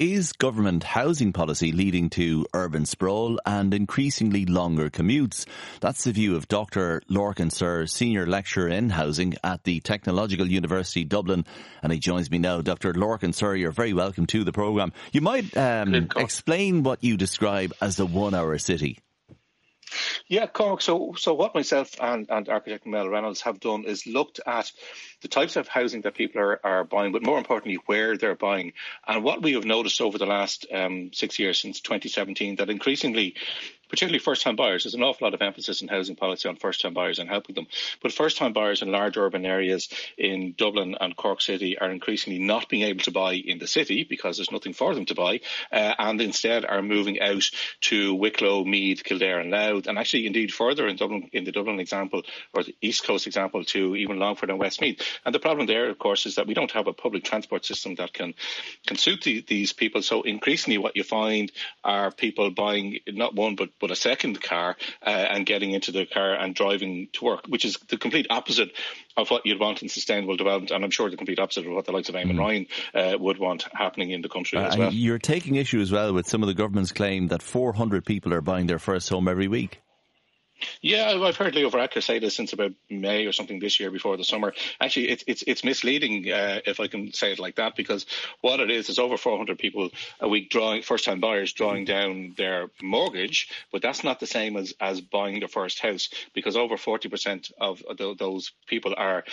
is 0.00 0.32
government 0.32 0.82
housing 0.82 1.30
policy 1.30 1.72
leading 1.72 2.08
to 2.08 2.46
urban 2.54 2.86
sprawl 2.86 3.38
and 3.44 3.74
increasingly 3.74 4.46
longer 4.46 4.88
commutes? 4.88 5.44
That's 5.82 6.04
the 6.04 6.12
view 6.12 6.36
of 6.36 6.48
Dr. 6.48 7.02
Lorcan 7.10 7.52
Sirr, 7.52 7.86
Senior 7.86 8.24
Lecturer 8.24 8.68
in 8.68 8.88
Housing 8.88 9.34
at 9.44 9.62
the 9.64 9.80
Technological 9.80 10.46
University 10.46 11.04
Dublin, 11.04 11.44
and 11.82 11.92
he 11.92 11.98
joins 11.98 12.30
me 12.30 12.38
now. 12.38 12.62
Dr. 12.62 12.94
Lorcan 12.94 13.34
Sirr, 13.34 13.54
you're 13.54 13.72
very 13.72 13.92
welcome 13.92 14.24
to 14.28 14.42
the 14.42 14.52
programme. 14.52 14.94
You 15.12 15.20
might 15.20 15.54
um, 15.54 15.94
explain 16.16 16.82
what 16.82 17.04
you 17.04 17.18
describe 17.18 17.74
as 17.82 17.96
the 17.96 18.06
one-hour 18.06 18.56
city. 18.56 19.00
Yeah, 20.30 20.46
Cork. 20.46 20.80
So, 20.80 21.14
so 21.18 21.34
what 21.34 21.56
myself 21.56 21.96
and, 22.00 22.30
and 22.30 22.48
architect 22.48 22.86
Mel 22.86 23.08
Reynolds 23.08 23.40
have 23.40 23.58
done 23.58 23.84
is 23.84 24.06
looked 24.06 24.38
at 24.46 24.70
the 25.22 25.28
types 25.28 25.56
of 25.56 25.66
housing 25.66 26.02
that 26.02 26.14
people 26.14 26.40
are, 26.40 26.60
are 26.64 26.84
buying, 26.84 27.10
but 27.10 27.24
more 27.24 27.36
importantly, 27.36 27.80
where 27.86 28.16
they're 28.16 28.36
buying. 28.36 28.74
And 29.08 29.24
what 29.24 29.42
we 29.42 29.54
have 29.54 29.64
noticed 29.64 30.00
over 30.00 30.18
the 30.18 30.26
last 30.26 30.66
um, 30.72 31.10
six 31.12 31.40
years, 31.40 31.60
since 31.60 31.80
2017, 31.80 32.56
that 32.56 32.70
increasingly 32.70 33.34
particularly 33.90 34.20
first 34.20 34.42
time 34.42 34.56
buyers. 34.56 34.84
There's 34.84 34.94
an 34.94 35.02
awful 35.02 35.26
lot 35.26 35.34
of 35.34 35.42
emphasis 35.42 35.82
in 35.82 35.88
housing 35.88 36.16
policy 36.16 36.48
on 36.48 36.56
first 36.56 36.80
time 36.80 36.94
buyers 36.94 37.18
and 37.18 37.28
helping 37.28 37.54
them. 37.54 37.66
But 38.02 38.12
first 38.12 38.38
time 38.38 38.52
buyers 38.52 38.82
in 38.82 38.90
large 38.90 39.16
urban 39.16 39.44
areas 39.44 39.88
in 40.16 40.54
Dublin 40.56 40.96
and 41.00 41.16
Cork 41.16 41.40
City 41.40 41.78
are 41.78 41.90
increasingly 41.90 42.38
not 42.38 42.68
being 42.68 42.84
able 42.84 43.02
to 43.04 43.10
buy 43.10 43.34
in 43.34 43.58
the 43.58 43.66
city 43.66 44.04
because 44.08 44.36
there's 44.36 44.52
nothing 44.52 44.72
for 44.72 44.94
them 44.94 45.04
to 45.06 45.14
buy, 45.14 45.40
uh, 45.72 45.94
and 45.98 46.20
instead 46.20 46.64
are 46.64 46.82
moving 46.82 47.20
out 47.20 47.44
to 47.82 48.14
Wicklow, 48.14 48.64
Meath, 48.64 49.02
Kildare, 49.04 49.40
and 49.40 49.50
Louth, 49.50 49.86
and 49.86 49.98
actually 49.98 50.26
indeed 50.26 50.52
further 50.52 50.86
in 50.86 50.96
Dublin, 50.96 51.28
in 51.32 51.44
the 51.44 51.52
Dublin 51.52 51.80
example 51.80 52.22
or 52.54 52.62
the 52.62 52.74
East 52.80 53.04
Coast 53.04 53.26
example 53.26 53.64
to 53.64 53.96
even 53.96 54.18
Longford 54.18 54.50
and 54.50 54.58
Westmeath. 54.58 55.02
And 55.24 55.34
the 55.34 55.40
problem 55.40 55.66
there, 55.66 55.90
of 55.90 55.98
course, 55.98 56.26
is 56.26 56.36
that 56.36 56.46
we 56.46 56.54
don't 56.54 56.70
have 56.72 56.86
a 56.86 56.92
public 56.92 57.24
transport 57.24 57.64
system 57.64 57.96
that 57.96 58.12
can 58.12 58.34
can 58.86 58.96
suit 58.96 59.22
the, 59.22 59.44
these 59.46 59.72
people. 59.72 60.02
So 60.02 60.22
increasingly, 60.22 60.78
what 60.78 60.96
you 60.96 61.02
find 61.02 61.50
are 61.82 62.10
people 62.10 62.50
buying 62.50 63.00
not 63.08 63.34
one 63.34 63.56
but 63.56 63.70
but 63.80 63.90
a 63.90 63.96
second 63.96 64.40
car 64.40 64.76
uh, 65.04 65.10
and 65.10 65.46
getting 65.46 65.72
into 65.72 65.92
the 65.92 66.06
car 66.06 66.34
and 66.34 66.54
driving 66.54 67.08
to 67.14 67.24
work, 67.24 67.46
which 67.48 67.64
is 67.64 67.76
the 67.88 67.96
complete 67.96 68.26
opposite 68.30 68.70
of 69.16 69.30
what 69.30 69.44
you'd 69.44 69.60
want 69.60 69.82
in 69.82 69.88
sustainable 69.88 70.36
development, 70.36 70.70
and 70.70 70.84
I'm 70.84 70.90
sure 70.90 71.10
the 71.10 71.16
complete 71.16 71.38
opposite 71.38 71.66
of 71.66 71.72
what 71.72 71.84
the 71.84 71.92
likes 71.92 72.08
of 72.08 72.14
Eamon 72.14 72.32
mm. 72.32 72.38
Ryan 72.38 72.66
uh, 72.94 73.18
would 73.18 73.38
want 73.38 73.66
happening 73.72 74.10
in 74.10 74.22
the 74.22 74.28
country 74.28 74.58
uh, 74.58 74.68
as 74.68 74.76
well. 74.76 74.92
You're 74.92 75.18
taking 75.18 75.56
issue 75.56 75.80
as 75.80 75.90
well 75.90 76.12
with 76.12 76.28
some 76.28 76.42
of 76.42 76.46
the 76.46 76.54
government's 76.54 76.92
claim 76.92 77.28
that 77.28 77.42
400 77.42 78.04
people 78.04 78.32
are 78.34 78.40
buying 78.40 78.66
their 78.66 78.78
first 78.78 79.08
home 79.08 79.28
every 79.28 79.48
week. 79.48 79.80
Yeah, 80.80 81.10
I've 81.10 81.36
heard 81.36 81.54
Leo 81.54 81.70
Varadkar 81.70 82.02
say 82.02 82.18
this 82.18 82.34
since 82.34 82.52
about 82.52 82.72
May 82.88 83.26
or 83.26 83.32
something 83.32 83.58
this 83.58 83.80
year 83.80 83.90
before 83.90 84.16
the 84.16 84.24
summer. 84.24 84.54
Actually, 84.80 85.10
it's 85.10 85.24
it's 85.26 85.44
it's 85.46 85.64
misleading 85.64 86.30
uh, 86.30 86.60
if 86.66 86.80
I 86.80 86.86
can 86.86 87.12
say 87.12 87.32
it 87.32 87.38
like 87.38 87.56
that 87.56 87.76
because 87.76 88.06
what 88.40 88.60
it 88.60 88.70
is 88.70 88.88
is 88.88 88.98
over 88.98 89.16
400 89.16 89.58
people 89.58 89.90
a 90.20 90.28
week 90.28 90.50
drawing 90.50 90.82
first 90.82 91.04
time 91.04 91.20
buyers 91.20 91.52
drawing 91.52 91.84
down 91.84 92.34
their 92.36 92.68
mortgage, 92.82 93.48
but 93.72 93.82
that's 93.82 94.04
not 94.04 94.20
the 94.20 94.26
same 94.26 94.56
as 94.56 94.74
as 94.80 95.00
buying 95.00 95.38
their 95.40 95.48
first 95.48 95.80
house 95.80 96.08
because 96.34 96.56
over 96.56 96.76
40% 96.76 97.52
of 97.60 97.82
those 98.18 98.52
people 98.66 98.94
are 98.96 99.24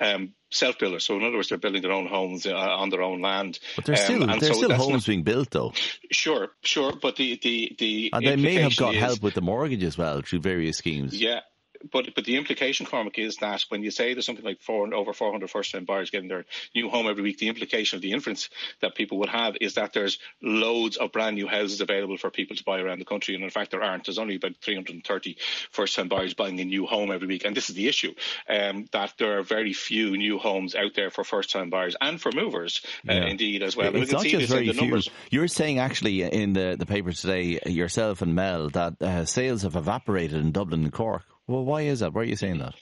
um, 0.00 0.34
self 0.52 0.78
builders. 0.78 1.04
So 1.04 1.16
in 1.16 1.24
other 1.24 1.36
words, 1.36 1.48
they're 1.48 1.58
building 1.58 1.82
their 1.82 1.92
own 1.92 2.06
homes 2.06 2.46
uh, 2.46 2.54
on 2.54 2.90
their 2.90 3.02
own 3.02 3.20
land. 3.20 3.58
But 3.76 3.86
there's 3.86 4.00
still 4.00 4.22
um, 4.22 4.38
there's 4.38 4.48
so 4.48 4.64
still 4.64 4.72
homes 4.74 4.92
not, 4.92 5.06
being 5.06 5.22
built 5.22 5.50
though. 5.50 5.72
Sure, 6.10 6.48
sure, 6.62 6.92
but 7.00 7.16
the 7.16 7.38
the 7.42 7.76
the 7.78 8.10
and 8.12 8.26
they 8.26 8.36
may 8.36 8.54
have 8.54 8.76
got 8.76 8.94
is, 8.94 9.00
help 9.00 9.22
with 9.22 9.34
the 9.34 9.40
mortgage 9.40 9.82
as 9.82 9.98
well 9.98 10.22
through 10.22 10.40
various 10.40 10.78
schemes. 10.78 11.20
Yeah, 11.20 11.40
but 11.90 12.14
but 12.14 12.24
the 12.24 12.36
implication, 12.36 12.86
Cormac, 12.86 13.18
is 13.18 13.36
that 13.36 13.64
when 13.68 13.82
you 13.82 13.90
say 13.90 14.12
there's 14.12 14.26
something 14.26 14.44
like 14.44 14.60
four 14.60 14.92
over 14.94 15.12
400 15.12 15.50
first-time 15.50 15.84
buyers 15.84 16.10
getting 16.10 16.28
their 16.28 16.44
new 16.74 16.88
home 16.88 17.06
every 17.06 17.22
week, 17.22 17.38
the 17.38 17.48
implication 17.48 17.96
of 17.96 18.02
the 18.02 18.12
inference 18.12 18.50
that 18.80 18.94
people 18.94 19.18
would 19.18 19.28
have 19.28 19.56
is 19.60 19.74
that 19.74 19.92
there's 19.92 20.18
loads 20.42 20.96
of 20.96 21.12
brand 21.12 21.36
new 21.36 21.46
houses 21.46 21.80
available 21.80 22.16
for 22.16 22.30
people 22.30 22.56
to 22.56 22.64
buy 22.64 22.80
around 22.80 22.98
the 22.98 23.04
country, 23.04 23.34
and 23.34 23.44
in 23.44 23.50
fact 23.50 23.70
there 23.70 23.82
aren't. 23.82 24.04
There's 24.04 24.18
only 24.18 24.36
about 24.36 24.56
330 24.62 25.36
first-time 25.70 26.08
buyers 26.08 26.34
buying 26.34 26.60
a 26.60 26.64
new 26.64 26.86
home 26.86 27.10
every 27.10 27.28
week, 27.28 27.44
and 27.44 27.56
this 27.56 27.70
is 27.70 27.76
the 27.76 27.88
issue 27.88 28.14
um, 28.48 28.86
that 28.92 29.14
there 29.18 29.38
are 29.38 29.42
very 29.42 29.72
few 29.72 30.16
new 30.16 30.38
homes 30.38 30.74
out 30.74 30.94
there 30.94 31.10
for 31.10 31.24
first-time 31.24 31.70
buyers 31.70 31.96
and 32.00 32.20
for 32.20 32.32
movers, 32.32 32.82
uh, 33.08 33.12
yeah. 33.12 33.26
indeed 33.26 33.62
as 33.62 33.76
well. 33.76 33.94
It's 33.94 34.12
not 34.12 34.24
just 34.24 34.50
very 34.50 34.72
few. 34.72 34.82
Numbers. 34.82 35.10
You're 35.30 35.48
saying 35.48 35.78
actually 35.78 36.22
in 36.22 36.52
the 36.52 36.76
the 36.78 36.86
paper 36.86 37.12
today, 37.12 37.60
yourself 37.66 38.22
and 38.22 38.34
Mel, 38.34 38.70
that 38.70 39.00
uh, 39.00 39.24
sales 39.24 39.62
have 39.62 39.76
evaporated 39.76 40.40
in 40.40 40.52
Dublin 40.52 40.84
and 40.84 40.92
Cork. 40.92 41.24
Well, 41.48 41.64
why 41.64 41.82
is 41.82 42.00
that? 42.00 42.14
Why 42.14 42.22
are 42.22 42.24
you 42.24 42.36
saying 42.36 42.58
that? 42.58 42.74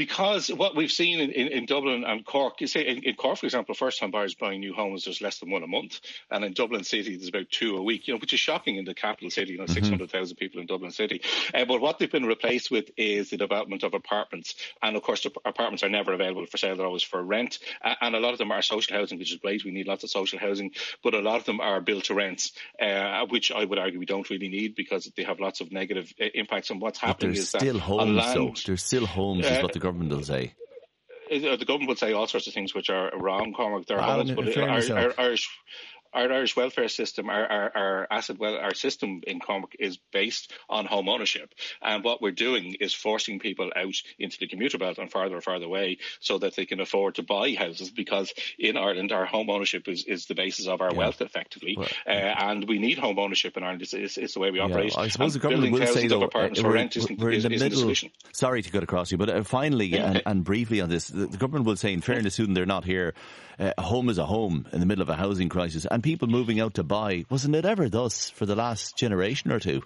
Because 0.00 0.48
what 0.48 0.74
we've 0.74 0.90
seen 0.90 1.20
in, 1.20 1.30
in, 1.30 1.48
in, 1.48 1.66
Dublin 1.66 2.04
and 2.04 2.24
Cork, 2.24 2.62
you 2.62 2.66
say 2.66 2.86
in, 2.86 3.02
in 3.02 3.16
Cork, 3.16 3.36
for 3.36 3.44
example, 3.44 3.74
first-time 3.74 4.10
buyers 4.10 4.34
buying 4.34 4.60
new 4.60 4.72
homes, 4.72 5.04
there's 5.04 5.20
less 5.20 5.40
than 5.40 5.50
one 5.50 5.62
a 5.62 5.66
month, 5.66 6.00
and 6.30 6.42
in 6.42 6.54
Dublin 6.54 6.84
City, 6.84 7.16
there's 7.16 7.28
about 7.28 7.50
two 7.50 7.76
a 7.76 7.82
week. 7.82 8.08
You 8.08 8.14
know, 8.14 8.18
which 8.18 8.32
is 8.32 8.40
shocking 8.40 8.76
in 8.76 8.86
the 8.86 8.94
capital 8.94 9.28
city. 9.28 9.52
You 9.52 9.58
know, 9.58 9.64
mm-hmm. 9.64 9.74
600,000 9.74 10.36
people 10.36 10.58
in 10.58 10.66
Dublin 10.66 10.90
City. 10.90 11.20
Uh, 11.52 11.66
but 11.66 11.82
what 11.82 11.98
they've 11.98 12.10
been 12.10 12.24
replaced 12.24 12.70
with 12.70 12.90
is 12.96 13.28
the 13.28 13.36
development 13.36 13.82
of 13.82 13.92
apartments, 13.92 14.54
and 14.82 14.96
of 14.96 15.02
course, 15.02 15.22
the 15.22 15.32
apartments 15.44 15.82
are 15.82 15.90
never 15.90 16.14
available 16.14 16.46
for 16.46 16.56
sale; 16.56 16.76
they're 16.76 16.86
always 16.86 17.02
for 17.02 17.22
rent, 17.22 17.58
uh, 17.84 17.94
and 18.00 18.16
a 18.16 18.20
lot 18.20 18.32
of 18.32 18.38
them 18.38 18.52
are 18.52 18.62
social 18.62 18.96
housing, 18.96 19.18
which 19.18 19.30
is 19.30 19.36
great. 19.36 19.66
We 19.66 19.70
need 19.70 19.86
lots 19.86 20.02
of 20.02 20.08
social 20.08 20.38
housing, 20.38 20.70
but 21.04 21.12
a 21.12 21.20
lot 21.20 21.40
of 21.40 21.44
them 21.44 21.60
are 21.60 21.82
built 21.82 22.04
to 22.04 22.14
rents, 22.14 22.52
uh, 22.80 23.26
which 23.28 23.52
I 23.52 23.66
would 23.66 23.78
argue 23.78 23.98
we 23.98 24.06
don't 24.06 24.30
really 24.30 24.48
need 24.48 24.76
because 24.76 25.12
they 25.14 25.24
have 25.24 25.40
lots 25.40 25.60
of 25.60 25.70
negative 25.70 26.10
uh, 26.18 26.24
impacts. 26.32 26.70
And 26.70 26.80
what's 26.80 26.98
happening 26.98 27.36
is 27.36 27.52
that 27.52 27.62
homes, 27.76 28.16
land, 28.16 28.62
there's 28.64 28.82
still 28.82 29.04
homes, 29.04 29.44
is 29.44 29.58
uh, 29.58 29.60
what 29.60 29.74
the 29.74 29.78
government 29.78 29.89
will 29.92 30.22
say 30.22 30.54
uh, 31.30 31.56
the 31.56 31.64
government 31.64 31.88
will 31.88 31.96
say 31.96 32.12
all 32.12 32.26
sorts 32.26 32.46
of 32.46 32.54
things 32.54 32.74
which 32.74 32.90
are 32.90 33.10
wrong, 33.16 33.52
Cormac. 33.52 33.86
They're 33.86 33.98
well, 33.98 34.24
but 34.24 34.56
Irish, 34.58 34.90
Irish, 34.90 35.48
our 36.12 36.32
Irish 36.32 36.56
welfare 36.56 36.88
system, 36.88 37.28
our, 37.28 37.46
our, 37.46 37.76
our 37.76 38.06
asset 38.10 38.38
well, 38.38 38.56
our 38.56 38.74
system 38.74 39.22
in 39.26 39.40
Cormac 39.40 39.76
is 39.78 39.98
based 40.12 40.52
on 40.68 40.86
home 40.86 41.08
ownership, 41.08 41.54
and 41.82 42.04
what 42.04 42.20
we're 42.20 42.30
doing 42.30 42.76
is 42.80 42.94
forcing 42.94 43.38
people 43.38 43.70
out 43.76 43.94
into 44.18 44.38
the 44.38 44.48
commuter 44.48 44.78
belt 44.78 44.98
and 44.98 45.10
farther 45.10 45.34
and 45.34 45.44
farther 45.44 45.66
away, 45.66 45.98
so 46.20 46.38
that 46.38 46.56
they 46.56 46.66
can 46.66 46.80
afford 46.80 47.16
to 47.16 47.22
buy 47.22 47.52
houses. 47.52 47.90
Because 47.90 48.32
in 48.58 48.76
Ireland, 48.76 49.12
our 49.12 49.26
home 49.26 49.50
ownership 49.50 49.88
is, 49.88 50.04
is 50.04 50.26
the 50.26 50.34
basis 50.34 50.66
of 50.66 50.80
our 50.80 50.92
yeah. 50.92 50.98
wealth, 50.98 51.20
effectively, 51.20 51.76
well, 51.78 51.88
uh, 52.06 52.10
and 52.10 52.68
we 52.68 52.78
need 52.78 52.98
home 52.98 53.18
ownership 53.18 53.56
in 53.56 53.62
Ireland. 53.62 53.82
It's, 53.82 53.94
it's, 53.94 54.16
it's 54.16 54.34
the 54.34 54.40
way 54.40 54.50
we 54.50 54.60
operate. 54.60 54.92
Yeah, 54.94 55.02
I 55.02 55.08
suppose 55.08 55.34
and 55.34 55.42
the 55.42 55.48
government 55.48 55.72
will 55.72 55.86
say 55.86 56.06
though, 56.08 56.22
uh, 56.24 56.48
we're, 56.62 56.72
rent 56.72 56.96
we're 57.18 57.30
in 57.30 57.42
the 57.42 57.48
middle. 57.50 57.94
Sorry 58.32 58.62
to 58.62 58.70
cut 58.70 58.82
across 58.82 59.12
you, 59.12 59.18
but 59.18 59.28
uh, 59.28 59.42
finally 59.42 59.86
yeah. 59.86 60.10
and, 60.10 60.22
and, 60.26 60.44
briefly 60.44 60.80
on 60.80 60.88
this, 60.88 61.08
the, 61.08 61.26
the, 61.26 61.36
government 61.36 61.66
will 61.66 61.76
say, 61.76 61.92
in 61.92 62.00
fairness, 62.00 62.34
Susan, 62.34 62.54
they're 62.54 62.66
not 62.66 62.84
here. 62.84 63.14
Uh, 63.58 63.72
a 63.76 63.82
home 63.82 64.08
is 64.08 64.18
a 64.18 64.24
home 64.24 64.66
in 64.72 64.80
the 64.80 64.86
middle 64.86 65.02
of 65.02 65.08
a 65.08 65.16
housing 65.16 65.48
crisis, 65.48 65.86
and 65.90 65.99
people 66.02 66.28
moving 66.28 66.60
out 66.60 66.74
to 66.74 66.82
buy. 66.82 67.24
Wasn't 67.30 67.54
it 67.54 67.64
ever 67.64 67.88
thus 67.88 68.30
for 68.30 68.46
the 68.46 68.56
last 68.56 68.96
generation 68.96 69.52
or 69.52 69.60
two? 69.60 69.82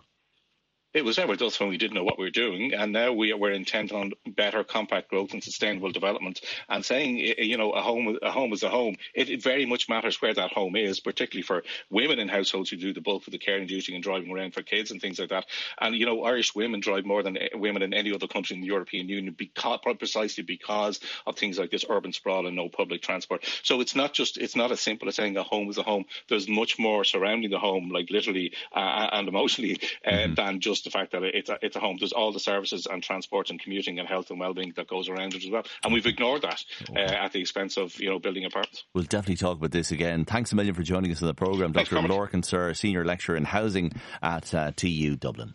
It 0.95 1.05
was 1.05 1.19
ever 1.19 1.37
thus 1.37 1.59
when 1.59 1.69
we 1.69 1.77
didn't 1.77 1.95
know 1.95 2.05
what 2.05 2.19
we 2.19 2.25
were 2.25 2.31
doing, 2.31 2.73
and 2.73 2.93
now 2.93 3.13
we 3.13 3.33
are, 3.33 3.37
we're 3.37 3.51
intent 3.51 3.93
on 3.93 4.13
better 4.27 4.65
compact 4.65 5.11
growth 5.11 5.33
and 5.33 5.43
sustainable 5.43 5.91
development. 5.91 6.41
And 6.69 6.85
saying, 6.85 7.19
you 7.19 7.57
know, 7.57 7.73
a 7.73 7.83
home 7.83 8.19
a 8.23 8.31
home 8.31 8.53
is 8.53 8.63
a 8.63 8.69
home. 8.69 8.97
It, 9.15 9.29
it, 9.29 9.43
very 9.43 9.67
much 9.67 9.89
matters 9.89 10.21
where 10.23 10.35
that 10.35 10.53
home 10.53 10.77
is, 10.77 11.01
particularly 11.01 11.43
for 11.43 11.65
women 11.91 12.19
in 12.19 12.29
households 12.29 12.71
who 12.71 12.77
do 12.77 12.93
the 12.93 13.01
bulk 13.01 13.27
of 13.27 13.33
the 13.33 13.39
caring 13.39 13.67
duty 13.67 13.95
and 13.95 14.03
driving 14.03 14.31
around 14.31 14.55
for 14.55 14.63
kids 14.63 14.91
and 14.91 15.01
things 15.01 15.19
like 15.19 15.31
that. 15.31 15.47
And 15.79 15.95
you 15.97 16.07
know, 16.07 16.23
Irish 16.25 16.55
women 16.55 16.81
drive 16.81 17.05
more 17.05 17.23
than 17.23 17.39
women 17.55 17.83
in 17.83 17.93
any 17.93 18.15
other 18.15 18.29
country 18.29 18.55
in 18.55 18.63
the 18.63 18.69
European 18.69 19.09
Union 19.09 19.35
because 19.37 19.81
precisely 19.99 20.45
because 20.45 21.01
of 21.27 21.37
things 21.37 21.59
like 21.59 21.71
this 21.71 21.85
urban 21.89 22.13
sprawl 22.13 22.47
and 22.47 22.57
no 22.57 22.69
public 22.69 23.03
transport. 23.03 23.45
So 23.63 23.81
it's 23.81 23.95
not 23.95 24.13
just 24.13 24.37
it's 24.37 24.57
not 24.57 24.71
as 24.71 24.81
simple 24.81 25.09
as 25.09 25.17
saying 25.17 25.37
a 25.37 25.43
home 25.43 25.69
is 25.69 25.79
a 25.79 25.83
home. 25.83 26.05
There's 26.29 26.49
much 26.49 26.79
more 26.79 27.05
surrounding 27.05 27.51
the 27.51 27.59
home, 27.59 27.91
like 27.91 28.11
literally 28.11 28.53
uh, 28.75 29.09
and 29.13 29.29
emotionally, 29.29 29.81
uh, 30.07 30.11
mm-hmm. 30.11 30.35
than 30.35 30.61
just 30.85 30.93
the 30.93 30.99
fact 30.99 31.13
that 31.13 31.23
it's 31.23 31.51
a, 31.51 31.59
it's 31.63 31.77
a 31.77 31.81
home. 31.81 31.97
There's 31.99 32.13
all 32.13 32.33
the 32.33 32.41
services 32.41 32.87
and 32.91 33.03
transport 33.03 33.51
and 33.51 33.61
commuting 33.61 33.99
and 33.99 34.09
health 34.09 34.31
and 34.31 34.39
well-being 34.39 34.73
that 34.77 34.89
goes 34.89 35.09
around 35.09 35.35
it 35.35 35.45
as 35.45 35.51
well. 35.51 35.65
And 35.83 35.93
we've 35.93 36.07
ignored 36.07 36.43
that 36.43 36.63
uh, 36.95 36.99
at 36.99 37.33
the 37.33 37.41
expense 37.41 37.77
of 37.77 37.99
you 37.99 38.11
know 38.11 38.19
building 38.19 38.45
apartments. 38.45 38.85
We'll 38.93 39.05
definitely 39.05 39.37
talk 39.37 39.59
about 39.59 39.73
this 39.73 39.91
again. 39.91 40.25
Thanks 40.25 40.53
a 40.53 40.57
million 40.57 40.75
for 40.75 40.83
joining 40.83 41.11
us 41.11 41.23
on 41.23 41.29
the 41.29 41.35
programme, 41.35 41.73
Dr. 41.73 41.97
Lorcan 41.97 42.45
Sirr, 42.45 42.75
Senior 42.75 43.05
Lecturer 43.05 43.37
in 43.37 43.45
Housing 43.45 43.93
at 44.23 44.55
uh, 44.55 44.73
TU 44.77 45.17
Dublin. 45.17 45.55